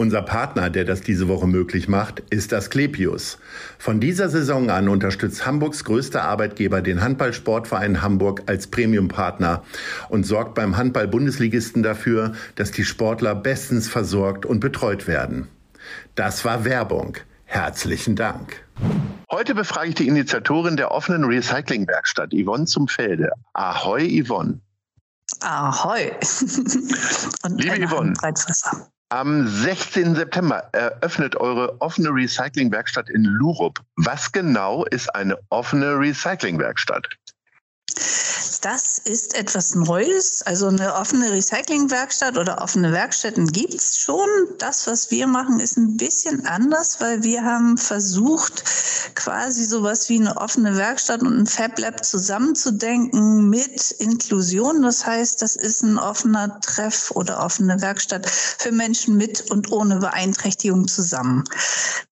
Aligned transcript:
Unser 0.00 0.22
Partner, 0.22 0.70
der 0.70 0.86
das 0.86 1.02
diese 1.02 1.28
Woche 1.28 1.46
möglich 1.46 1.86
macht, 1.86 2.20
ist 2.30 2.52
das 2.52 2.70
Klepius. 2.70 3.36
Von 3.78 4.00
dieser 4.00 4.30
Saison 4.30 4.70
an 4.70 4.88
unterstützt 4.88 5.44
Hamburgs 5.44 5.84
größter 5.84 6.22
Arbeitgeber 6.22 6.80
den 6.80 7.02
Handballsportverein 7.02 8.00
Hamburg 8.00 8.44
als 8.46 8.68
Premiumpartner 8.68 9.62
und 10.08 10.24
sorgt 10.24 10.54
beim 10.54 10.78
Handball-Bundesligisten 10.78 11.82
dafür, 11.82 12.32
dass 12.54 12.70
die 12.70 12.86
Sportler 12.86 13.34
bestens 13.34 13.88
versorgt 13.88 14.46
und 14.46 14.60
betreut 14.60 15.06
werden. 15.06 15.48
Das 16.14 16.46
war 16.46 16.64
Werbung. 16.64 17.18
Herzlichen 17.44 18.16
Dank. 18.16 18.64
Heute 19.30 19.54
befrage 19.54 19.90
ich 19.90 19.96
die 19.96 20.08
Initiatorin 20.08 20.78
der 20.78 20.92
offenen 20.92 21.24
Recyclingwerkstatt, 21.24 22.32
Yvonne 22.32 22.64
zum 22.64 22.88
Felde. 22.88 23.32
Ahoi, 23.52 24.24
Yvonne. 24.24 24.60
Ahoi. 25.40 26.12
Liebe 27.58 27.86
Yvonne, 27.86 28.14
am 29.10 29.46
16. 29.46 30.14
September 30.14 30.68
eröffnet 30.72 31.36
eure 31.36 31.80
offene 31.80 32.08
Recyclingwerkstatt 32.08 33.10
in 33.10 33.24
Lurup. 33.24 33.80
Was 33.96 34.32
genau 34.32 34.84
ist 34.84 35.14
eine 35.14 35.36
offene 35.50 35.98
Recyclingwerkstatt? 35.98 37.08
Das 38.60 38.98
ist 38.98 39.34
etwas 39.34 39.74
Neues. 39.74 40.42
Also 40.42 40.66
eine 40.66 40.94
offene 40.94 41.30
Recyclingwerkstatt 41.30 42.36
oder 42.36 42.60
offene 42.60 42.92
Werkstätten 42.92 43.46
gibt 43.46 43.74
es 43.74 43.96
schon. 43.96 44.28
Das, 44.58 44.86
was 44.86 45.10
wir 45.10 45.26
machen, 45.26 45.60
ist 45.60 45.78
ein 45.78 45.96
bisschen 45.96 46.46
anders, 46.46 47.00
weil 47.00 47.22
wir 47.22 47.42
haben 47.42 47.78
versucht, 47.78 48.62
quasi 49.14 49.64
sowas 49.64 50.10
wie 50.10 50.20
eine 50.20 50.36
offene 50.36 50.76
Werkstatt 50.76 51.22
und 51.22 51.38
ein 51.38 51.46
Fab 51.46 51.78
Lab 51.78 52.04
zusammenzudenken 52.04 53.48
mit 53.48 53.92
Inklusion. 53.92 54.82
Das 54.82 55.06
heißt, 55.06 55.40
das 55.40 55.56
ist 55.56 55.82
ein 55.82 55.98
offener 55.98 56.60
Treff 56.60 57.10
oder 57.12 57.42
offene 57.42 57.80
Werkstatt 57.80 58.28
für 58.28 58.72
Menschen 58.72 59.16
mit 59.16 59.50
und 59.50 59.72
ohne 59.72 59.96
Beeinträchtigung 59.96 60.86
zusammen. 60.86 61.44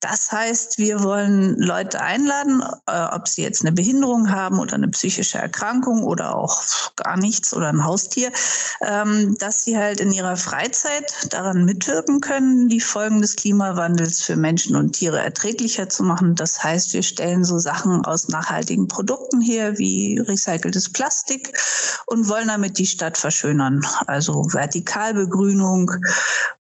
Das 0.01 0.33
heißt, 0.33 0.79
wir 0.79 1.03
wollen 1.03 1.59
Leute 1.59 2.01
einladen, 2.01 2.63
äh, 2.87 3.07
ob 3.13 3.29
sie 3.29 3.43
jetzt 3.43 3.61
eine 3.63 3.73
Behinderung 3.73 4.31
haben 4.31 4.59
oder 4.59 4.75
eine 4.75 4.89
psychische 4.89 5.39
Erkrankung 5.39 6.05
oder 6.05 6.38
auch 6.39 6.63
gar 6.97 7.17
nichts 7.17 7.55
oder 7.55 7.69
ein 7.69 7.85
Haustier, 7.85 8.31
ähm, 8.81 9.37
dass 9.39 9.65
sie 9.65 9.77
halt 9.77 10.01
in 10.01 10.13
ihrer 10.13 10.37
Freizeit 10.37 11.13
daran 11.31 11.65
mitwirken 11.65 12.21
können, 12.21 12.69
die 12.69 12.81
Folgen 12.81 13.21
des 13.21 13.37
Klimawandels 13.37 14.23
für 14.23 14.37
Menschen 14.37 14.77
und 14.77 14.93
Tiere 14.93 15.21
erträglicher 15.21 15.89
zu 15.89 16.03
machen. 16.03 16.35
Das 16.35 16.63
heißt, 16.63 16.93
wir 16.93 17.03
stellen 17.03 17.45
so 17.45 17.59
Sachen 17.59 18.05
aus 18.05 18.29
nachhaltigen 18.29 18.89
Produkten 18.89 19.41
her, 19.41 19.79
wie 19.79 20.19
recyceltes 20.19 20.93
Plastik 20.93 21.59
und 22.07 22.29
wollen 22.29 22.49
damit 22.49 22.79
die 22.79 22.87
Stadt 22.87 23.19
verschönern. 23.19 23.85
Also 24.07 24.45
Vertikalbegrünung 24.53 25.91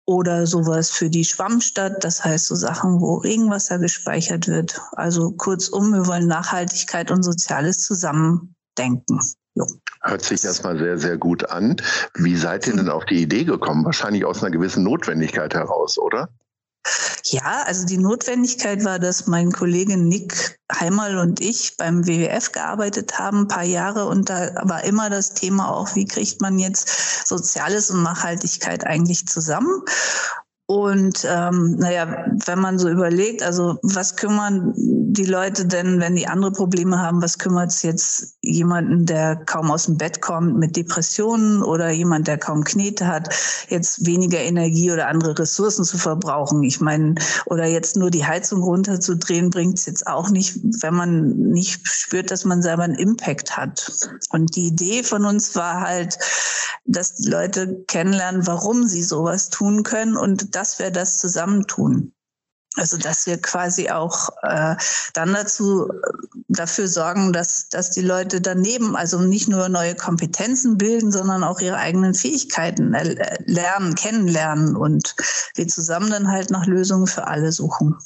oder 0.04 0.46
sowas 0.46 0.90
für 0.90 1.10
die 1.10 1.24
Schwammstadt, 1.24 2.02
das 2.02 2.24
heißt 2.24 2.46
so 2.46 2.54
Sachen, 2.54 3.00
wo 3.00 3.16
Regenwasser 3.16 3.78
gespeichert 3.78 4.48
wird. 4.48 4.80
Also 4.92 5.32
kurzum, 5.32 5.92
wir 5.92 6.06
wollen 6.06 6.26
Nachhaltigkeit 6.26 7.10
und 7.10 7.22
Soziales 7.22 7.84
zusammendenken. 7.84 9.20
Jo. 9.58 9.66
Hört 10.02 10.22
sich 10.22 10.44
erstmal 10.44 10.78
sehr, 10.78 10.98
sehr 10.98 11.16
gut 11.16 11.50
an. 11.50 11.76
Wie 12.14 12.36
seid 12.36 12.66
ihr 12.68 12.76
denn 12.76 12.88
auf 12.88 13.04
die 13.06 13.22
Idee 13.22 13.44
gekommen? 13.44 13.84
Wahrscheinlich 13.84 14.24
aus 14.24 14.40
einer 14.40 14.52
gewissen 14.52 14.84
Notwendigkeit 14.84 15.52
heraus, 15.54 15.98
oder? 15.98 16.28
Ja, 17.24 17.64
also 17.66 17.84
die 17.84 17.98
Notwendigkeit 17.98 18.84
war, 18.84 19.00
dass 19.00 19.26
mein 19.26 19.50
Kollege 19.50 19.96
Nick 19.96 20.58
Heimal 20.72 21.18
und 21.18 21.40
ich 21.40 21.76
beim 21.76 22.06
WWF 22.06 22.52
gearbeitet 22.52 23.18
haben, 23.18 23.42
ein 23.42 23.48
paar 23.48 23.64
Jahre. 23.64 24.06
Und 24.06 24.30
da 24.30 24.54
war 24.62 24.84
immer 24.84 25.10
das 25.10 25.34
Thema 25.34 25.70
auch, 25.70 25.96
wie 25.96 26.06
kriegt 26.06 26.40
man 26.40 26.58
jetzt 26.60 27.26
Soziales 27.26 27.90
und 27.90 28.04
Nachhaltigkeit 28.04 28.86
eigentlich 28.86 29.26
zusammen? 29.26 29.82
Und 30.70 31.26
ähm, 31.26 31.76
naja, 31.78 32.26
wenn 32.44 32.58
man 32.58 32.78
so 32.78 32.90
überlegt, 32.90 33.42
also 33.42 33.78
was 33.82 34.16
kümmern 34.16 34.74
die 34.76 35.24
Leute 35.24 35.64
denn, 35.64 35.98
wenn 35.98 36.14
die 36.14 36.28
andere 36.28 36.52
Probleme 36.52 36.98
haben, 36.98 37.22
was 37.22 37.38
kümmert 37.38 37.70
es 37.70 37.82
jetzt 37.82 38.36
jemanden, 38.42 39.06
der 39.06 39.36
kaum 39.36 39.70
aus 39.70 39.86
dem 39.86 39.96
Bett 39.96 40.20
kommt 40.20 40.58
mit 40.58 40.76
Depressionen 40.76 41.62
oder 41.62 41.88
jemand, 41.88 42.28
der 42.28 42.36
kaum 42.36 42.64
Knete 42.64 43.06
hat, 43.06 43.34
jetzt 43.70 44.04
weniger 44.04 44.40
Energie 44.40 44.92
oder 44.92 45.08
andere 45.08 45.38
Ressourcen 45.38 45.84
zu 45.84 45.96
verbrauchen? 45.96 46.62
Ich 46.62 46.82
meine, 46.82 47.14
oder 47.46 47.64
jetzt 47.64 47.96
nur 47.96 48.10
die 48.10 48.26
Heizung 48.26 48.62
runterzudrehen, 48.62 49.48
bringt 49.48 49.78
es 49.78 49.86
jetzt 49.86 50.06
auch 50.06 50.28
nicht, 50.28 50.60
wenn 50.82 50.94
man 50.94 51.30
nicht 51.30 51.80
spürt, 51.88 52.30
dass 52.30 52.44
man 52.44 52.60
selber 52.60 52.82
einen 52.82 52.94
Impact 52.94 53.56
hat. 53.56 53.90
Und 54.28 54.54
die 54.54 54.66
Idee 54.66 55.02
von 55.02 55.24
uns 55.24 55.56
war 55.56 55.80
halt, 55.80 56.18
dass 56.84 57.14
die 57.14 57.28
Leute 57.30 57.84
kennenlernen, 57.86 58.46
warum 58.46 58.86
sie 58.86 59.02
sowas 59.02 59.50
tun 59.50 59.82
können 59.82 60.16
und 60.16 60.54
dass 60.58 60.80
wir 60.80 60.90
das 60.90 61.18
zusammentun. 61.18 62.12
Also 62.76 62.96
dass 62.96 63.26
wir 63.26 63.40
quasi 63.40 63.90
auch 63.90 64.28
äh, 64.42 64.74
dann 65.14 65.32
dazu 65.32 65.88
dafür 66.48 66.88
sorgen, 66.88 67.32
dass, 67.32 67.68
dass 67.68 67.90
die 67.90 68.02
Leute 68.02 68.40
daneben 68.40 68.96
also 68.96 69.20
nicht 69.20 69.48
nur 69.48 69.68
neue 69.68 69.94
Kompetenzen 69.94 70.76
bilden, 70.76 71.12
sondern 71.12 71.44
auch 71.44 71.60
ihre 71.60 71.76
eigenen 71.76 72.14
Fähigkeiten 72.14 72.92
lernen, 73.46 73.94
kennenlernen 73.94 74.76
und 74.76 75.14
wir 75.54 75.68
zusammen 75.68 76.10
dann 76.10 76.28
halt 76.28 76.50
nach 76.50 76.66
Lösungen 76.66 77.06
für 77.06 77.26
alle 77.26 77.52
suchen. 77.52 77.96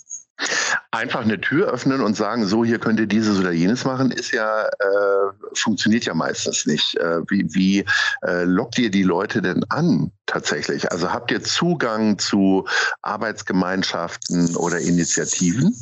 Einfach 0.91 1.23
eine 1.23 1.41
Tür 1.41 1.69
öffnen 1.69 2.01
und 2.01 2.17
sagen, 2.17 2.47
so 2.47 2.65
hier 2.65 2.79
könnt 2.79 3.01
ihr 3.01 3.07
dieses 3.07 3.39
oder 3.39 3.53
jenes 3.53 3.85
machen, 3.85 4.11
ist 4.11 4.33
ja 4.33 4.67
äh, 4.67 5.33
funktioniert 5.55 6.05
ja 6.05 6.15
meistens 6.15 6.67
nicht. 6.67 6.97
Äh, 6.97 7.21
wie 7.29 7.47
wie 7.55 7.85
äh, 8.27 8.45
lockt 8.45 8.79
ihr 8.79 8.91
die 8.91 9.05
Leute 9.05 9.41
denn 9.41 9.65
an 9.71 10.13
tatsächlich? 10.33 10.91
Also 10.91 11.13
habt 11.13 11.31
ihr 11.31 11.43
Zugang 11.43 12.19
zu 12.19 12.67
Arbeitsgemeinschaften 13.03 14.57
oder 14.57 14.81
Initiativen? 14.81 15.77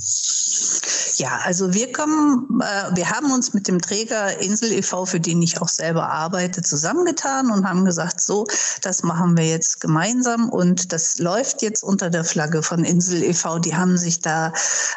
Ja, 1.16 1.40
also 1.44 1.74
wir 1.74 1.92
kommen, 1.92 2.60
äh, 2.62 2.96
wir 2.96 3.10
haben 3.10 3.30
uns 3.30 3.52
mit 3.52 3.68
dem 3.68 3.80
Träger 3.80 4.40
Insel 4.40 4.72
e.V., 4.72 5.04
für 5.06 5.20
den 5.20 5.42
ich 5.42 5.60
auch 5.60 5.68
selber 5.68 6.08
arbeite, 6.10 6.62
zusammengetan 6.62 7.50
und 7.50 7.68
haben 7.68 7.84
gesagt, 7.84 8.20
so, 8.20 8.46
das 8.82 9.02
machen 9.02 9.36
wir 9.36 9.46
jetzt 9.46 9.80
gemeinsam 9.80 10.48
und 10.48 10.92
das 10.92 11.18
läuft 11.18 11.62
jetzt 11.62 11.82
unter 11.82 12.10
der 12.10 12.24
Flagge 12.24 12.62
von 12.62 12.84
Insel 12.84 13.22
e.V. 13.22 13.58
Die 13.58 13.76
haben 13.76 13.98
sich 13.98 14.20
da, 14.20 14.52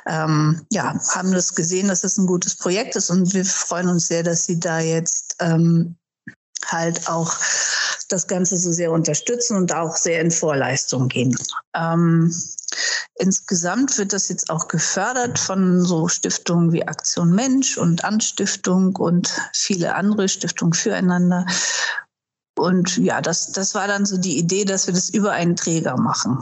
ähm, 0.05 0.61
ja, 0.71 0.95
haben 1.09 1.33
das 1.33 1.55
gesehen, 1.55 1.89
dass 1.89 2.03
es 2.03 2.15
das 2.15 2.17
ein 2.17 2.27
gutes 2.27 2.55
Projekt 2.55 2.95
ist 2.95 3.09
und 3.09 3.33
wir 3.33 3.45
freuen 3.45 3.89
uns 3.89 4.07
sehr, 4.07 4.23
dass 4.23 4.45
sie 4.45 4.59
da 4.59 4.79
jetzt 4.79 5.35
ähm, 5.39 5.95
halt 6.65 7.07
auch 7.09 7.33
das 8.07 8.27
Ganze 8.27 8.57
so 8.57 8.71
sehr 8.71 8.91
unterstützen 8.91 9.57
und 9.57 9.73
auch 9.73 9.95
sehr 9.95 10.21
in 10.21 10.31
Vorleistung 10.31 11.07
gehen. 11.07 11.35
Ähm, 11.75 12.33
insgesamt 13.15 13.97
wird 13.97 14.13
das 14.13 14.29
jetzt 14.29 14.49
auch 14.49 14.67
gefördert 14.67 15.39
von 15.39 15.83
so 15.83 16.07
Stiftungen 16.07 16.71
wie 16.71 16.87
Aktion 16.87 17.31
Mensch 17.31 17.77
und 17.77 18.03
Anstiftung 18.03 18.95
und 18.95 19.33
viele 19.53 19.95
andere 19.95 20.27
Stiftungen 20.27 20.73
füreinander. 20.73 21.45
Und 22.55 22.97
ja, 22.97 23.21
das, 23.21 23.51
das 23.51 23.73
war 23.75 23.87
dann 23.87 24.05
so 24.05 24.17
die 24.17 24.37
Idee, 24.37 24.65
dass 24.65 24.87
wir 24.87 24.93
das 24.93 25.09
über 25.09 25.31
einen 25.31 25.55
Träger 25.55 25.97
machen. 25.97 26.39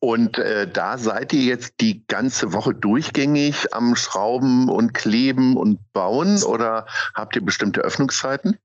Und 0.00 0.38
äh, 0.38 0.70
da 0.70 0.98
seid 0.98 1.32
ihr 1.32 1.42
jetzt 1.42 1.74
die 1.80 2.04
ganze 2.06 2.52
Woche 2.52 2.74
durchgängig 2.74 3.72
am 3.72 3.96
Schrauben 3.96 4.68
und 4.68 4.92
Kleben 4.92 5.56
und 5.56 5.78
Bauen 5.94 6.42
oder 6.42 6.86
habt 7.14 7.36
ihr 7.36 7.44
bestimmte 7.44 7.80
Öffnungszeiten? 7.80 8.58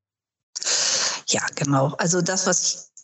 Ja, 1.28 1.46
genau. 1.56 1.94
Also 1.98 2.22
das, 2.22 2.46
was 2.48 2.62
ich 2.64 2.95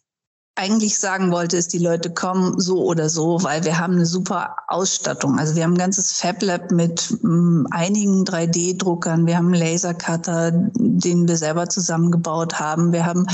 eigentlich 0.61 0.99
sagen 0.99 1.31
wollte, 1.31 1.57
ist, 1.57 1.73
die 1.73 1.79
Leute 1.79 2.11
kommen 2.11 2.59
so 2.59 2.83
oder 2.83 3.09
so, 3.09 3.41
weil 3.41 3.65
wir 3.65 3.79
haben 3.79 3.95
eine 3.95 4.05
super 4.05 4.57
Ausstattung. 4.67 5.39
Also 5.39 5.55
wir 5.55 5.63
haben 5.63 5.73
ein 5.73 5.79
ganzes 5.79 6.13
Fab 6.13 6.43
Lab 6.43 6.69
mit 6.69 7.17
m, 7.23 7.67
einigen 7.71 8.25
3D-Druckern. 8.25 9.25
Wir 9.25 9.37
haben 9.37 9.47
einen 9.47 9.61
Lasercutter, 9.61 10.51
den 10.51 11.27
wir 11.27 11.35
selber 11.35 11.67
zusammengebaut 11.67 12.59
haben. 12.59 12.93
Wir 12.93 13.07
haben 13.07 13.25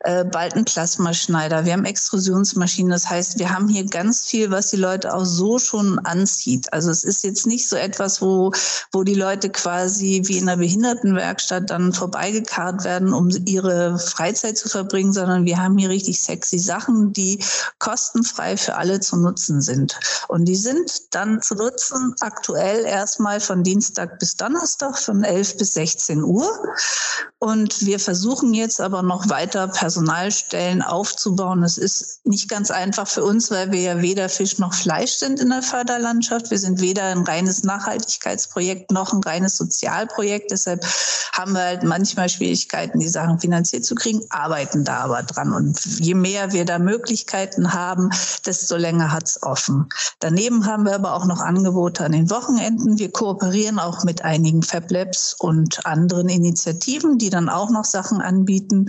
äh, 0.00 0.24
bald 0.24 0.54
einen 0.54 0.64
Plasmaschneider. 0.64 1.64
Wir 1.64 1.72
haben 1.72 1.84
Extrusionsmaschinen. 1.84 2.90
Das 2.90 3.08
heißt, 3.08 3.38
wir 3.38 3.50
haben 3.50 3.68
hier 3.68 3.86
ganz 3.86 4.22
viel, 4.22 4.50
was 4.50 4.70
die 4.70 4.76
Leute 4.76 5.14
auch 5.14 5.24
so 5.24 5.58
schon 5.58 6.00
anzieht. 6.00 6.72
Also 6.72 6.90
es 6.90 7.04
ist 7.04 7.22
jetzt 7.22 7.46
nicht 7.46 7.68
so 7.68 7.76
etwas, 7.76 8.20
wo, 8.20 8.50
wo 8.90 9.04
die 9.04 9.14
Leute 9.14 9.50
quasi 9.50 10.22
wie 10.26 10.38
in 10.38 10.48
einer 10.48 10.58
Behindertenwerkstatt 10.58 11.70
dann 11.70 11.92
vorbeigekarrt 11.92 12.82
werden, 12.84 13.12
um 13.12 13.30
ihre 13.46 14.00
Freizeit 14.00 14.58
zu 14.58 14.68
verbringen, 14.68 15.12
sondern 15.12 15.44
wir 15.44 15.62
haben 15.62 15.78
hier 15.78 15.90
richtig 15.90 16.20
sexy 16.20 16.55
Sachen, 16.58 17.12
die 17.12 17.42
kostenfrei 17.78 18.56
für 18.56 18.76
alle 18.76 19.00
zu 19.00 19.16
nutzen 19.16 19.60
sind. 19.60 19.98
Und 20.28 20.46
die 20.46 20.56
sind 20.56 21.14
dann 21.14 21.42
zu 21.42 21.54
nutzen 21.54 22.14
aktuell 22.20 22.84
erstmal 22.84 23.40
von 23.40 23.62
Dienstag 23.62 24.18
bis 24.18 24.36
Donnerstag 24.36 24.98
von 24.98 25.24
11 25.24 25.58
bis 25.58 25.74
16 25.74 26.22
Uhr. 26.22 26.48
Und 27.38 27.84
wir 27.84 28.00
versuchen 28.00 28.54
jetzt 28.54 28.80
aber 28.80 29.02
noch 29.02 29.28
weiter 29.28 29.68
Personalstellen 29.68 30.82
aufzubauen. 30.82 31.62
Es 31.62 31.78
ist 31.78 32.26
nicht 32.26 32.48
ganz 32.48 32.70
einfach 32.70 33.06
für 33.06 33.24
uns, 33.24 33.50
weil 33.50 33.72
wir 33.72 33.80
ja 33.80 34.02
weder 34.02 34.28
Fisch 34.28 34.58
noch 34.58 34.74
Fleisch 34.74 35.12
sind 35.12 35.40
in 35.40 35.50
der 35.50 35.62
Förderlandschaft. 35.62 36.50
Wir 36.50 36.58
sind 36.58 36.80
weder 36.80 37.04
ein 37.04 37.24
reines 37.24 37.62
Nachhaltigkeitsprojekt 37.62 38.90
noch 38.90 39.12
ein 39.12 39.22
reines 39.22 39.56
Sozialprojekt. 39.56 40.50
Deshalb 40.50 40.84
haben 41.32 41.52
wir 41.52 41.62
halt 41.62 41.82
manchmal 41.82 42.28
Schwierigkeiten, 42.28 42.98
die 42.98 43.08
Sachen 43.08 43.38
finanziert 43.38 43.84
zu 43.84 43.94
kriegen, 43.94 44.22
arbeiten 44.30 44.84
da 44.84 44.98
aber 44.98 45.22
dran. 45.22 45.52
Und 45.52 45.84
je 46.00 46.14
mehr 46.14 46.35
wir 46.52 46.64
da 46.64 46.78
Möglichkeiten 46.78 47.72
haben, 47.72 48.10
desto 48.44 48.76
länger 48.76 49.12
hat's 49.12 49.42
offen. 49.42 49.88
Daneben 50.20 50.66
haben 50.66 50.84
wir 50.84 50.94
aber 50.94 51.14
auch 51.14 51.26
noch 51.26 51.40
Angebote 51.40 52.04
an 52.04 52.12
den 52.12 52.30
Wochenenden. 52.30 52.98
Wir 52.98 53.10
kooperieren 53.10 53.78
auch 53.78 54.04
mit 54.04 54.24
einigen 54.24 54.62
Fab 54.62 54.90
Labs 54.90 55.34
und 55.38 55.84
anderen 55.86 56.28
Initiativen, 56.28 57.18
die 57.18 57.30
dann 57.30 57.48
auch 57.48 57.70
noch 57.70 57.84
Sachen 57.84 58.20
anbieten. 58.20 58.86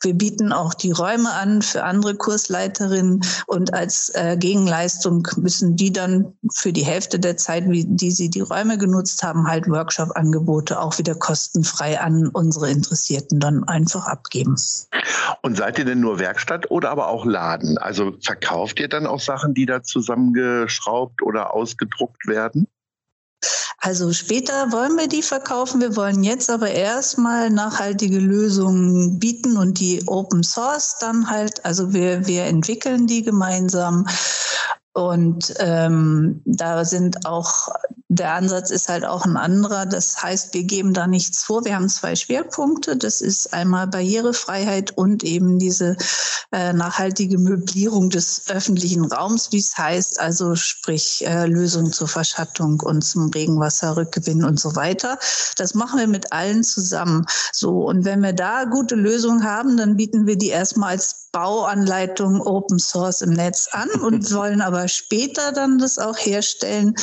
Wir 0.00 0.14
bieten 0.14 0.52
auch 0.52 0.74
die 0.74 0.92
Räume 0.92 1.32
an 1.32 1.62
für 1.62 1.84
andere 1.84 2.14
Kursleiterinnen 2.14 3.22
und 3.46 3.74
als 3.74 4.10
äh, 4.14 4.36
Gegenleistung 4.38 5.26
müssen 5.36 5.76
die 5.76 5.92
dann 5.92 6.34
für 6.52 6.72
die 6.72 6.84
Hälfte 6.84 7.18
der 7.18 7.36
Zeit, 7.36 7.68
wie 7.68 7.84
die 7.84 8.10
sie 8.10 8.30
die 8.30 8.40
Räume 8.40 8.78
genutzt 8.78 9.22
haben, 9.22 9.46
halt 9.46 9.68
Workshop-Angebote 9.68 10.80
auch 10.80 10.98
wieder 10.98 11.14
kostenfrei 11.14 12.00
an 12.00 12.28
unsere 12.28 12.70
Interessierten 12.70 13.40
dann 13.40 13.64
einfach 13.64 14.06
abgeben. 14.06 14.56
Und 15.42 15.56
seid 15.56 15.78
ihr 15.78 15.84
denn 15.84 16.00
nur 16.00 16.18
Werkstatt 16.18 16.70
oder 16.70 16.89
aber 16.90 17.08
auch 17.08 17.24
Laden? 17.24 17.78
Also 17.78 18.12
verkauft 18.22 18.80
ihr 18.80 18.88
dann 18.88 19.06
auch 19.06 19.20
Sachen, 19.20 19.54
die 19.54 19.66
da 19.66 19.82
zusammengeschraubt 19.82 21.22
oder 21.22 21.54
ausgedruckt 21.54 22.26
werden? 22.26 22.66
Also 23.78 24.12
später 24.12 24.72
wollen 24.72 24.98
wir 24.98 25.08
die 25.08 25.22
verkaufen. 25.22 25.80
Wir 25.80 25.96
wollen 25.96 26.22
jetzt 26.22 26.50
aber 26.50 26.70
erstmal 26.70 27.48
nachhaltige 27.48 28.18
Lösungen 28.18 29.18
bieten 29.18 29.56
und 29.56 29.80
die 29.80 30.02
Open 30.06 30.42
Source 30.42 30.98
dann 31.00 31.30
halt. 31.30 31.64
Also 31.64 31.94
wir, 31.94 32.26
wir 32.26 32.44
entwickeln 32.44 33.06
die 33.06 33.22
gemeinsam. 33.22 34.06
Und 34.92 35.54
ähm, 35.60 36.42
da 36.44 36.84
sind 36.84 37.24
auch 37.24 37.68
der 38.12 38.34
Ansatz 38.34 38.70
ist 38.70 38.88
halt 38.88 39.04
auch 39.04 39.24
ein 39.24 39.36
anderer. 39.36 39.86
Das 39.86 40.20
heißt, 40.20 40.52
wir 40.52 40.64
geben 40.64 40.94
da 40.94 41.06
nichts 41.06 41.44
vor. 41.44 41.64
Wir 41.64 41.76
haben 41.76 41.88
zwei 41.88 42.16
Schwerpunkte. 42.16 42.96
Das 42.96 43.20
ist 43.20 43.54
einmal 43.54 43.86
Barrierefreiheit 43.86 44.90
und 44.98 45.22
eben 45.22 45.60
diese 45.60 45.96
äh, 46.50 46.72
nachhaltige 46.72 47.38
Möblierung 47.38 48.10
des 48.10 48.42
öffentlichen 48.48 49.04
Raums, 49.04 49.52
wie 49.52 49.58
es 49.58 49.78
heißt, 49.78 50.18
also 50.18 50.56
sprich 50.56 51.24
äh, 51.24 51.46
Lösung 51.46 51.92
zur 51.92 52.08
Verschattung 52.08 52.80
und 52.80 53.02
zum 53.02 53.30
Regenwasserrückgewinn 53.30 54.42
und 54.42 54.58
so 54.58 54.74
weiter. 54.74 55.16
Das 55.56 55.74
machen 55.74 56.00
wir 56.00 56.08
mit 56.08 56.32
allen 56.32 56.64
zusammen. 56.64 57.24
So 57.52 57.86
und 57.86 58.04
wenn 58.04 58.22
wir 58.24 58.32
da 58.32 58.64
gute 58.64 58.96
Lösungen 58.96 59.44
haben, 59.44 59.76
dann 59.76 59.96
bieten 59.96 60.26
wir 60.26 60.36
die 60.36 60.48
erstmal 60.48 60.90
als 60.90 61.28
Bauanleitung 61.30 62.40
Open 62.40 62.80
Source 62.80 63.22
im 63.22 63.34
Netz 63.34 63.68
an 63.70 63.88
und 64.00 64.34
wollen 64.34 64.62
aber 64.62 64.88
später 64.88 65.52
dann 65.52 65.78
das 65.78 65.98
auch 65.98 66.16
herstellen 66.18 66.96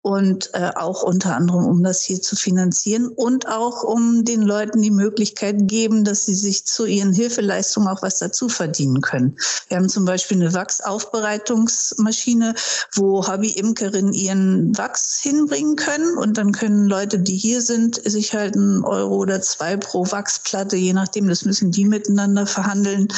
und 0.00 0.45
äh, 0.54 0.70
auch 0.74 1.02
unter 1.02 1.36
anderem, 1.36 1.66
um 1.66 1.82
das 1.82 2.02
hier 2.02 2.20
zu 2.20 2.36
finanzieren 2.36 3.08
und 3.08 3.48
auch 3.48 3.82
um 3.82 4.24
den 4.24 4.42
Leuten 4.42 4.82
die 4.82 4.90
Möglichkeit 4.90 5.68
geben, 5.68 6.04
dass 6.04 6.26
sie 6.26 6.34
sich 6.34 6.66
zu 6.66 6.86
ihren 6.86 7.12
Hilfeleistungen 7.12 7.88
auch 7.88 8.02
was 8.02 8.18
dazu 8.18 8.48
verdienen 8.48 9.00
können. 9.00 9.36
Wir 9.68 9.76
haben 9.76 9.88
zum 9.88 10.04
Beispiel 10.04 10.40
eine 10.40 10.54
Wachsaufbereitungsmaschine, 10.54 12.54
wo 12.94 13.26
Hobby-Imkerinnen 13.26 14.12
ihren 14.12 14.76
Wachs 14.76 15.20
hinbringen 15.20 15.76
können 15.76 16.18
und 16.18 16.38
dann 16.38 16.52
können 16.52 16.86
Leute, 16.86 17.18
die 17.18 17.36
hier 17.36 17.62
sind, 17.62 17.96
sich 18.04 18.34
halt 18.34 18.56
einen 18.56 18.84
Euro 18.84 19.16
oder 19.16 19.40
zwei 19.40 19.76
pro 19.76 20.10
Wachsplatte, 20.10 20.76
je 20.76 20.92
nachdem, 20.92 21.28
das 21.28 21.44
müssen 21.44 21.70
die 21.70 21.84
miteinander 21.84 22.46
verhandeln, 22.46 23.08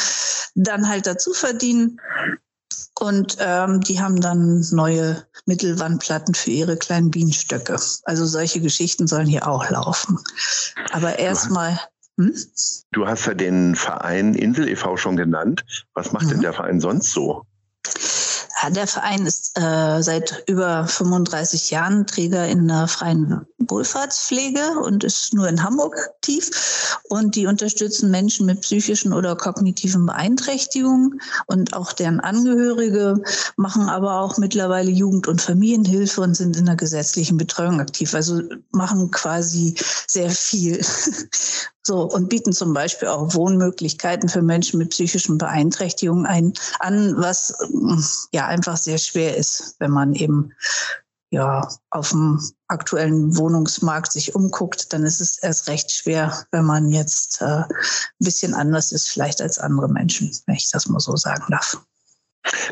dann 0.55 0.89
halt 0.89 1.07
dazu 1.07 1.33
verdienen. 1.33 2.01
Und 2.99 3.37
ähm, 3.41 3.81
die 3.81 4.01
haben 4.01 4.21
dann 4.21 4.65
neue 4.73 5.25
Mittelwandplatten 5.47 6.35
für 6.35 6.51
ihre 6.51 6.77
kleinen 6.77 7.11
Bienenstöcke. 7.11 7.77
Also 8.05 8.27
solche 8.27 8.61
Geschichten 8.61 9.07
sollen 9.07 9.27
hier 9.27 9.47
auch 9.47 9.71
laufen. 9.71 10.19
Aber 10.91 11.19
erstmal. 11.19 11.79
Hm? 12.19 12.35
Du 12.91 13.07
hast 13.07 13.27
ja 13.27 13.35
den 13.35 13.77
Verein 13.77 14.35
Insel 14.35 14.69
e.V. 14.69 14.97
schon 14.97 15.17
genannt. 15.17 15.65
Was 15.95 16.13
macht 16.13 16.27
mhm. 16.27 16.31
denn 16.31 16.41
der 16.41 16.53
Verein 16.53 16.81
sonst 16.81 17.13
so? 17.13 17.45
Der 18.71 18.87
Verein 18.87 19.25
ist 19.25 19.57
äh, 19.57 20.03
seit 20.03 20.43
über 20.47 20.87
35 20.87 21.71
Jahren 21.71 22.07
Träger 22.07 22.47
in 22.49 22.67
der 22.67 22.89
freien 22.89 23.47
Wohlfahrtspflege 23.59 24.81
und 24.83 25.05
ist 25.05 25.33
nur 25.33 25.49
in 25.49 25.63
Hamburg 25.63 25.97
aktiv. 25.97 26.99
Und 27.09 27.37
die 27.37 27.47
unterstützen 27.47 28.11
Menschen 28.11 28.47
mit 28.47 28.63
psychischen 28.63 29.13
oder 29.13 29.37
kognitiven 29.37 30.07
Beeinträchtigungen 30.07 31.21
und 31.47 31.75
auch 31.75 31.93
deren 31.93 32.21
Angehörige, 32.21 33.23
machen 33.57 33.89
aber 33.89 34.21
auch 34.21 34.39
mittlerweile 34.39 34.91
Jugend- 34.91 35.29
und 35.29 35.41
Familienhilfe 35.41 36.21
und 36.21 36.35
sind 36.35 36.57
in 36.57 36.67
der 36.67 36.77
gesetzlichen 36.77 37.37
Betreuung 37.37 37.81
aktiv. 37.81 38.15
Also 38.15 38.43
machen 38.73 39.11
quasi 39.11 39.77
sehr 40.07 40.31
viel. 40.31 40.85
So, 41.89 42.03
und 42.03 42.29
bieten 42.29 42.53
zum 42.53 42.75
Beispiel 42.75 43.09
auch 43.09 43.33
Wohnmöglichkeiten 43.33 44.29
für 44.29 44.43
Menschen 44.43 44.77
mit 44.79 44.91
psychischen 44.91 45.39
Beeinträchtigungen 45.39 46.27
ein, 46.27 46.53
an, 46.81 47.15
was 47.17 47.57
ja 48.31 48.47
einfach 48.47 48.77
sehr 48.77 48.99
schwer 48.99 49.39
ist, 49.39 49.75
wenn 49.79 49.93
man 49.93 50.13
eben 50.13 50.53
ja 51.31 51.67
auf 51.89 52.11
dem 52.11 52.43
aktuellen 52.67 53.39
Wohnungsmarkt 53.39 54.13
sich 54.13 54.35
umguckt, 54.35 54.93
dann 54.93 55.03
ist 55.03 55.23
es 55.23 55.39
erst 55.39 55.67
recht 55.69 55.91
schwer, 55.91 56.45
wenn 56.51 56.67
man 56.67 56.91
jetzt 56.91 57.41
äh, 57.41 57.63
ein 57.63 57.69
bisschen 58.19 58.53
anders 58.53 58.93
ist 58.93 59.09
vielleicht 59.09 59.41
als 59.41 59.59
andere 59.59 59.89
Menschen, 59.89 60.31
wenn 60.45 60.57
ich 60.57 60.71
das 60.71 60.89
mal 60.89 61.01
so 61.01 61.17
sagen 61.17 61.47
darf. 61.49 61.81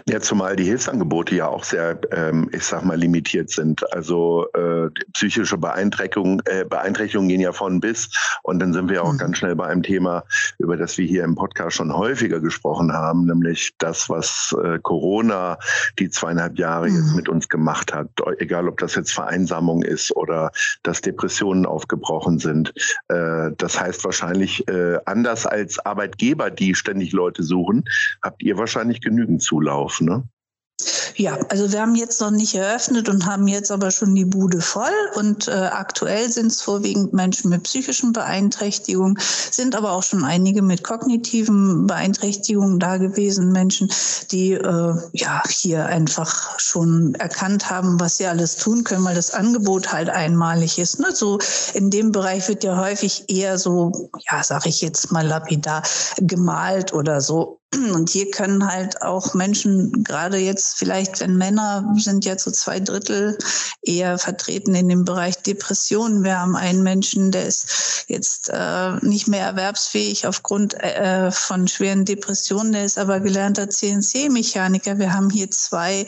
Ja, 0.08 0.20
zumal 0.20 0.56
die 0.56 0.64
Hilfsangebote 0.64 1.34
ja 1.34 1.48
auch 1.48 1.64
sehr, 1.64 1.98
ähm, 2.12 2.48
ich 2.52 2.64
sag 2.64 2.84
mal, 2.84 2.96
limitiert 2.96 3.50
sind. 3.50 3.92
Also 3.92 4.46
äh, 4.54 4.88
psychische 5.12 5.58
Beeinträchtigungen, 5.58 6.40
äh, 6.46 6.64
Beeinträchtigungen 6.64 7.28
gehen 7.28 7.40
ja 7.40 7.52
von 7.52 7.80
bis. 7.80 8.08
Und 8.42 8.60
dann 8.60 8.72
sind 8.72 8.88
wir 8.88 9.02
auch 9.02 9.12
mhm. 9.12 9.18
ganz 9.18 9.38
schnell 9.38 9.56
bei 9.56 9.66
einem 9.66 9.82
Thema, 9.82 10.24
über 10.58 10.76
das 10.76 10.96
wir 10.96 11.06
hier 11.06 11.24
im 11.24 11.34
Podcast 11.34 11.76
schon 11.76 11.94
häufiger 11.94 12.40
gesprochen 12.40 12.92
haben, 12.92 13.26
nämlich 13.26 13.74
das, 13.78 14.08
was 14.08 14.54
äh, 14.62 14.78
Corona 14.78 15.58
die 15.98 16.08
zweieinhalb 16.08 16.58
Jahre 16.58 16.88
mhm. 16.88 16.96
jetzt 16.96 17.16
mit 17.16 17.28
uns 17.28 17.48
gemacht 17.48 17.92
hat. 17.92 18.08
Egal, 18.38 18.68
ob 18.68 18.78
das 18.78 18.94
jetzt 18.94 19.12
Vereinsamung 19.12 19.82
ist 19.82 20.14
oder 20.16 20.52
dass 20.84 21.00
Depressionen 21.00 21.66
aufgebrochen 21.66 22.38
sind. 22.38 22.72
Äh, 23.08 23.50
das 23.58 23.80
heißt 23.80 24.04
wahrscheinlich, 24.04 24.66
äh, 24.68 24.98
anders 25.04 25.46
als 25.46 25.78
Arbeitgeber, 25.84 26.50
die 26.50 26.74
ständig 26.74 27.12
Leute 27.12 27.42
suchen, 27.42 27.84
habt 28.22 28.42
ihr 28.42 28.56
wahrscheinlich 28.56 29.00
genügend 29.00 29.42
Zulauf. 29.42 29.55
Zulauf, 29.56 30.00
ne? 30.02 30.22
Ja, 31.14 31.38
also 31.48 31.72
wir 31.72 31.80
haben 31.80 31.94
jetzt 31.94 32.20
noch 32.20 32.30
nicht 32.30 32.54
eröffnet 32.54 33.08
und 33.08 33.24
haben 33.24 33.48
jetzt 33.48 33.70
aber 33.70 33.90
schon 33.90 34.14
die 34.14 34.26
Bude 34.26 34.60
voll. 34.60 34.92
Und 35.14 35.48
äh, 35.48 35.52
aktuell 35.52 36.30
sind 36.30 36.48
es 36.48 36.60
vorwiegend 36.60 37.14
Menschen 37.14 37.48
mit 37.48 37.62
psychischen 37.62 38.12
Beeinträchtigungen, 38.12 39.18
sind 39.50 39.74
aber 39.74 39.92
auch 39.92 40.02
schon 40.02 40.24
einige 40.24 40.60
mit 40.60 40.84
kognitiven 40.84 41.86
Beeinträchtigungen 41.86 42.78
da 42.78 42.98
gewesen, 42.98 43.52
Menschen, 43.52 43.90
die 44.30 44.52
äh, 44.52 44.94
ja 45.14 45.42
hier 45.48 45.86
einfach 45.86 46.60
schon 46.60 47.14
erkannt 47.14 47.70
haben, 47.70 47.98
was 47.98 48.18
sie 48.18 48.26
alles 48.26 48.56
tun 48.56 48.84
können, 48.84 49.04
weil 49.06 49.14
das 49.14 49.32
Angebot 49.32 49.94
halt 49.94 50.10
einmalig 50.10 50.78
ist. 50.78 51.00
Ne? 51.00 51.14
So 51.14 51.38
in 51.72 51.88
dem 51.88 52.12
Bereich 52.12 52.46
wird 52.48 52.62
ja 52.62 52.76
häufig 52.76 53.24
eher 53.28 53.56
so, 53.56 54.10
ja, 54.30 54.42
sag 54.42 54.66
ich 54.66 54.82
jetzt 54.82 55.10
mal 55.10 55.26
lapidar, 55.26 55.82
gemalt 56.18 56.92
oder 56.92 57.22
so 57.22 57.58
Und 57.74 58.10
hier 58.10 58.30
können 58.30 58.66
halt 58.66 59.02
auch 59.02 59.34
Menschen, 59.34 60.04
gerade 60.04 60.38
jetzt 60.38 60.78
vielleicht, 60.78 61.20
wenn 61.20 61.36
Männer 61.36 61.92
sind 61.98 62.24
ja 62.24 62.36
zu 62.36 62.52
zwei 62.52 62.78
Drittel 62.78 63.36
eher 63.82 64.18
vertreten 64.18 64.74
in 64.74 64.88
dem 64.88 65.04
Bereich 65.04 65.36
Depressionen. 65.42 66.22
Wir 66.22 66.40
haben 66.40 66.54
einen 66.54 66.84
Menschen, 66.84 67.32
der 67.32 67.46
ist 67.46 68.04
jetzt 68.06 68.50
äh, 68.52 68.92
nicht 69.04 69.26
mehr 69.26 69.44
erwerbsfähig 69.44 70.26
aufgrund 70.26 70.74
äh, 70.74 71.30
von 71.32 71.66
schweren 71.66 72.04
Depressionen, 72.04 72.72
der 72.72 72.84
ist 72.84 72.98
aber 72.98 73.18
gelernter 73.18 73.68
CNC-Mechaniker. 73.68 74.98
Wir 74.98 75.12
haben 75.12 75.28
hier 75.28 75.50
zwei 75.50 76.06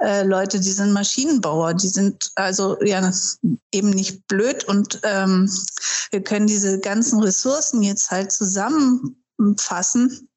äh, 0.00 0.24
Leute, 0.24 0.58
die 0.58 0.72
sind 0.72 0.92
Maschinenbauer, 0.92 1.74
die 1.74 1.88
sind 1.88 2.32
also 2.34 2.80
ja 2.82 3.12
eben 3.72 3.90
nicht 3.90 4.26
blöd 4.26 4.64
und 4.64 5.00
ähm, 5.04 5.50
wir 6.10 6.24
können 6.24 6.46
diese 6.46 6.80
ganzen 6.80 7.22
Ressourcen 7.22 7.82
jetzt 7.82 8.10
halt 8.10 8.32
zusammenfassen 8.32 10.28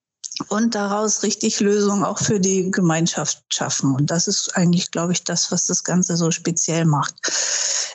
und 0.50 0.76
daraus 0.76 1.24
richtig 1.24 1.60
Lösungen 1.60 2.04
auch 2.04 2.20
für 2.20 2.40
die 2.40 2.72
Gemeinschaft 2.72 3.44
schaffen. 3.50 3.96
Und 3.96 4.12
das 4.12 4.28
ist 4.28 4.56
eigentlich, 4.56 4.92
glaube 4.92 5.14
ich, 5.14 5.24
das, 5.24 5.52
was 5.52 5.68
das 5.68 5.84
Ganze 5.84 6.18
so 6.18 6.32
speziell 6.32 6.86
macht. 6.86 7.16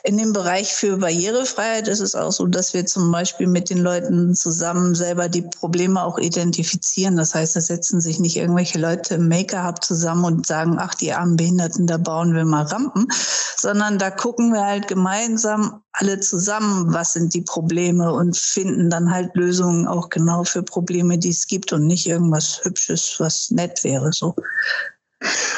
In 0.03 0.17
dem 0.17 0.33
Bereich 0.33 0.73
für 0.73 0.97
Barrierefreiheit 0.97 1.87
ist 1.87 2.01
es 2.01 2.13
auch 2.13 2.31
so, 2.31 2.45
dass 2.45 2.73
wir 2.73 2.85
zum 2.85 3.09
Beispiel 3.11 3.47
mit 3.47 3.69
den 3.69 3.77
Leuten 3.77 4.35
zusammen 4.35 4.95
selber 4.95 5.29
die 5.29 5.43
Probleme 5.43 6.03
auch 6.03 6.17
identifizieren. 6.17 7.15
Das 7.15 7.33
heißt, 7.33 7.55
da 7.55 7.61
setzen 7.61 8.01
sich 8.01 8.19
nicht 8.19 8.35
irgendwelche 8.35 8.79
Leute 8.79 9.15
im 9.15 9.29
Make-up 9.29 9.83
zusammen 9.83 10.25
und 10.25 10.45
sagen, 10.45 10.77
ach, 10.77 10.93
die 10.95 11.13
armen 11.13 11.37
Behinderten, 11.37 11.87
da 11.87 11.97
bauen 11.97 12.35
wir 12.35 12.43
mal 12.43 12.65
Rampen, 12.65 13.07
sondern 13.55 13.97
da 13.97 14.11
gucken 14.11 14.51
wir 14.51 14.65
halt 14.65 14.89
gemeinsam 14.89 15.82
alle 15.93 16.19
zusammen, 16.19 16.93
was 16.93 17.13
sind 17.13 17.33
die 17.33 17.41
Probleme 17.41 18.11
und 18.11 18.35
finden 18.35 18.89
dann 18.89 19.11
halt 19.11 19.35
Lösungen 19.35 19.87
auch 19.87 20.09
genau 20.09 20.43
für 20.43 20.63
Probleme, 20.63 21.17
die 21.17 21.29
es 21.29 21.47
gibt 21.47 21.71
und 21.71 21.85
nicht 21.85 22.07
irgendwas 22.07 22.61
Hübsches, 22.63 23.15
was 23.19 23.51
nett 23.51 23.83
wäre. 23.83 24.11
So. 24.11 24.35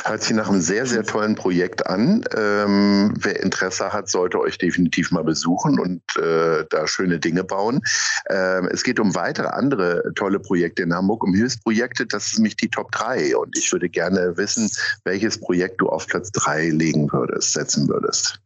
Hört 0.04 0.22
sich 0.22 0.36
nach 0.36 0.50
einem 0.50 0.62
sehr, 0.62 0.86
sehr 0.86 1.04
tollen 1.04 1.36
Projekt 1.36 1.88
an. 1.88 2.24
Ähm, 2.38 3.13
wer 3.18 3.42
Interesse 3.42 3.92
hat, 3.92 4.10
sollte 4.10 4.39
euch 4.39 4.58
definitiv 4.58 5.10
mal 5.12 5.24
besuchen 5.24 5.80
und 5.80 6.01
äh, 6.18 6.65
da 6.70 6.88
schöne 6.88 7.20
Dinge 7.20 7.44
bauen. 7.44 7.82
Ähm, 8.30 8.70
es 8.72 8.84
geht 8.84 9.00
um 9.00 9.15
weitere 9.15 9.48
andere 9.48 10.04
tolle 10.15 10.39
Projekte 10.39 10.84
in 10.84 10.94
Hamburg, 10.94 11.24
um 11.24 11.34
Hilfsprojekte. 11.34 12.06
Das 12.06 12.27
ist 12.27 12.36
nämlich 12.36 12.58
die 12.58 12.70
Top 12.70 12.92
3. 12.92 13.36
Und 13.38 13.58
ich 13.58 13.72
würde 13.72 13.89
gerne 13.89 14.38
wissen, 14.38 14.70
welches 15.04 15.39
Projekt 15.39 15.82
du 15.82 15.89
auf 15.89 16.06
Platz 16.06 16.32
3 16.34 16.70
legen 16.70 17.12
würdest, 17.12 17.54
setzen 17.54 17.88
würdest. 17.88 18.39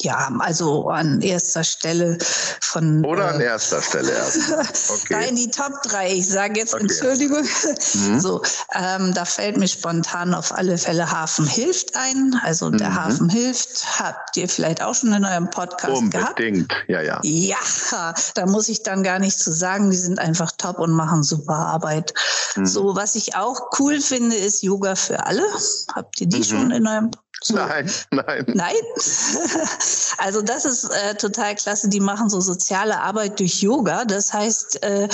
Ja, 0.00 0.30
also 0.38 0.88
an 0.90 1.20
erster 1.22 1.64
Stelle 1.64 2.18
von. 2.60 3.04
Oder 3.04 3.34
an 3.34 3.40
äh, 3.40 3.44
erster 3.44 3.82
Stelle 3.82 4.12
erst. 4.12 4.38
Okay. 4.88 5.14
Nein, 5.14 5.36
die 5.36 5.50
Top 5.50 5.82
3. 5.84 6.12
Ich 6.12 6.28
sage 6.28 6.60
jetzt 6.60 6.74
okay. 6.74 6.84
Entschuldigung. 6.84 7.44
Mhm. 7.94 8.20
So, 8.20 8.42
ähm, 8.74 9.12
da 9.14 9.24
fällt 9.24 9.56
mir 9.56 9.68
spontan 9.68 10.34
auf 10.34 10.54
alle 10.54 10.78
Fälle 10.78 11.10
Hafen 11.10 11.46
hilft 11.46 11.96
ein. 11.96 12.40
Also 12.44 12.70
der 12.70 12.90
mhm. 12.90 12.94
Hafen 12.94 13.28
hilft, 13.28 13.98
habt 13.98 14.36
ihr 14.36 14.48
vielleicht 14.48 14.82
auch 14.82 14.94
schon 14.94 15.12
in 15.12 15.24
eurem 15.24 15.50
Podcast 15.50 15.98
Unbedingt. 15.98 16.12
gehabt. 16.12 16.40
Unbedingt, 16.40 16.72
ja, 16.88 17.00
ja. 17.00 17.20
Ja, 17.22 18.14
da 18.34 18.46
muss 18.46 18.68
ich 18.68 18.82
dann 18.82 19.02
gar 19.02 19.18
nichts 19.18 19.42
zu 19.42 19.52
sagen. 19.52 19.90
Die 19.90 19.96
sind 19.96 20.18
einfach 20.18 20.52
top 20.58 20.78
und 20.78 20.92
machen 20.92 21.22
super 21.22 21.56
Arbeit. 21.56 22.14
Mhm. 22.56 22.66
So, 22.66 22.94
was 22.94 23.14
ich 23.14 23.34
auch 23.36 23.70
cool 23.78 24.00
finde, 24.00 24.36
ist 24.36 24.62
Yoga 24.62 24.94
für 24.94 25.26
alle. 25.26 25.44
Habt 25.94 26.20
ihr 26.20 26.28
die 26.28 26.38
mhm. 26.38 26.44
schon 26.44 26.70
in 26.70 26.86
eurem 26.86 27.10
Podcast? 27.10 27.24
So. 27.40 27.54
Nein, 27.54 27.90
nein. 28.10 28.44
Nein? 28.48 28.74
Also 30.18 30.42
das 30.42 30.64
ist 30.64 30.84
äh, 30.84 31.14
total 31.14 31.54
klasse. 31.54 31.88
Die 31.88 32.00
machen 32.00 32.28
so 32.28 32.40
soziale 32.40 33.00
Arbeit 33.00 33.38
durch 33.38 33.62
Yoga. 33.62 34.04
Das 34.04 34.32
heißt, 34.32 34.82
äh, 34.82 35.08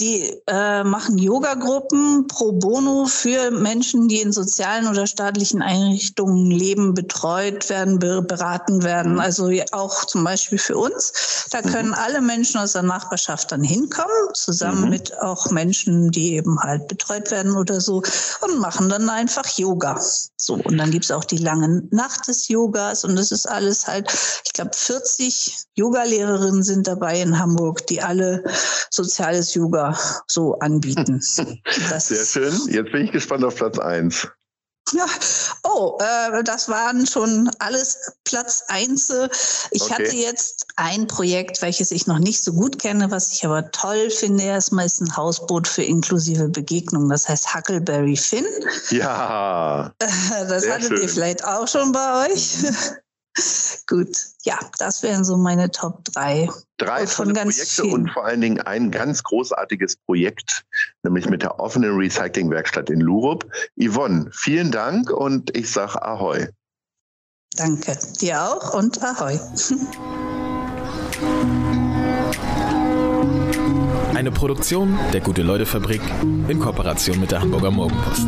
die 0.00 0.36
äh, 0.46 0.84
machen 0.84 1.18
Yoga-Gruppen 1.18 2.26
pro 2.26 2.52
bono 2.52 3.06
für 3.06 3.50
Menschen, 3.50 4.08
die 4.08 4.20
in 4.20 4.32
sozialen 4.32 4.88
oder 4.88 5.06
staatlichen 5.06 5.62
Einrichtungen 5.62 6.50
leben, 6.50 6.94
betreut 6.94 7.68
werden, 7.68 7.98
beraten 7.98 8.82
werden. 8.82 9.14
Mhm. 9.14 9.20
Also 9.20 9.50
auch 9.72 10.04
zum 10.04 10.24
Beispiel 10.24 10.58
für 10.58 10.76
uns. 10.76 11.46
Da 11.50 11.60
mhm. 11.62 11.72
können 11.72 11.88
mhm. 11.88 11.94
alle 11.94 12.20
Menschen 12.20 12.60
aus 12.60 12.72
der 12.72 12.82
Nachbarschaft 12.82 13.52
dann 13.52 13.62
hinkommen, 13.62 14.34
zusammen 14.34 14.84
mhm. 14.84 14.90
mit 14.90 15.20
auch 15.20 15.50
Menschen, 15.50 16.10
die 16.10 16.34
eben 16.34 16.58
halt 16.60 16.88
betreut 16.88 17.30
werden 17.30 17.56
oder 17.56 17.80
so 17.80 18.02
und 18.40 18.58
machen 18.58 18.88
dann 18.88 19.08
einfach 19.08 19.46
Yoga. 19.56 20.00
So, 20.44 20.54
und 20.54 20.78
dann 20.78 20.90
gibt's 20.90 21.10
auch 21.10 21.24
die 21.24 21.38
lange 21.38 21.82
Nacht 21.90 22.28
des 22.28 22.48
Yogas 22.48 23.04
und 23.04 23.16
das 23.16 23.32
ist 23.32 23.46
alles 23.46 23.86
halt 23.86 24.12
ich 24.44 24.52
glaube, 24.52 24.70
40 24.74 25.56
Yoga-Lehrerinnen 25.74 26.62
sind 26.62 26.86
dabei 26.86 27.20
in 27.20 27.38
Hamburg, 27.38 27.86
die 27.86 28.02
alle 28.02 28.44
soziales 28.90 29.54
Yoga 29.54 29.98
so 30.26 30.58
anbieten. 30.58 31.20
Das 31.90 32.08
Sehr 32.08 32.24
schön. 32.24 32.54
Jetzt 32.68 32.92
bin 32.92 33.04
ich 33.04 33.12
gespannt 33.12 33.44
auf 33.44 33.56
Platz 33.56 33.78
1. 33.78 34.28
Ja, 34.92 35.06
oh, 35.62 35.98
äh, 35.98 36.44
das 36.44 36.68
waren 36.68 37.06
schon 37.06 37.50
alles 37.58 38.12
Platz 38.24 38.64
1. 38.68 39.12
Ich 39.70 39.82
okay. 39.82 39.92
hatte 39.92 40.16
jetzt 40.16 40.66
ein 40.76 41.06
Projekt, 41.06 41.62
welches 41.62 41.90
ich 41.90 42.06
noch 42.06 42.18
nicht 42.18 42.42
so 42.42 42.52
gut 42.52 42.78
kenne, 42.78 43.10
was 43.10 43.32
ich 43.32 43.44
aber 43.44 43.70
toll 43.70 44.10
finde. 44.10 44.44
Erstmal 44.44 44.86
ist 44.86 45.00
ein 45.00 45.16
Hausboot 45.16 45.66
für 45.66 45.82
inklusive 45.82 46.48
Begegnung. 46.48 47.08
Das 47.08 47.28
heißt 47.28 47.54
Huckleberry 47.54 48.16
Finn. 48.16 48.46
Ja. 48.90 49.92
Das 49.98 50.68
hattet 50.68 50.88
schön. 50.88 51.02
ihr 51.02 51.08
vielleicht 51.08 51.44
auch 51.44 51.66
schon 51.66 51.92
bei 51.92 52.26
euch. 52.26 52.56
Gut, 53.86 54.16
ja, 54.42 54.58
das 54.78 55.02
wären 55.02 55.24
so 55.24 55.36
meine 55.36 55.70
Top 55.70 56.04
3. 56.04 56.48
Drei 56.78 57.04
tolle 57.06 57.34
Projekte 57.34 57.82
vielen. 57.82 57.92
und 57.92 58.10
vor 58.10 58.24
allen 58.24 58.40
Dingen 58.40 58.60
ein 58.60 58.90
ganz 58.90 59.22
großartiges 59.22 59.96
Projekt, 59.96 60.64
nämlich 61.02 61.28
mit 61.28 61.42
der 61.42 61.60
offenen 61.60 61.96
Recyclingwerkstatt 61.96 62.90
in 62.90 63.00
Lurup. 63.00 63.46
Yvonne, 63.80 64.30
vielen 64.32 64.70
Dank 64.70 65.10
und 65.10 65.56
ich 65.56 65.70
sage 65.70 66.00
Ahoi. 66.02 66.48
Danke, 67.56 67.96
dir 68.20 68.42
auch 68.42 68.74
und 68.74 69.02
Ahoi. 69.02 69.38
Eine 74.14 74.32
Produktion 74.32 74.98
der 75.12 75.20
Gute-Leute-Fabrik 75.20 76.00
in 76.48 76.60
Kooperation 76.60 77.20
mit 77.20 77.30
der 77.30 77.40
Hamburger 77.40 77.70
Morgenpost. 77.70 78.26